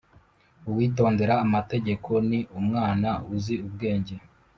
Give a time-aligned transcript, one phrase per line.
[0.69, 4.15] uwitondera amategeko ni umwana uzi ubwenge